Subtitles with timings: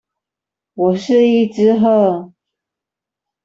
[0.73, 2.33] 我是一隻鶴